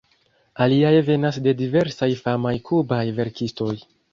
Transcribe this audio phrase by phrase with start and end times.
[0.65, 3.73] Aliaj venas de diversaj famaj kubaj verkistoj.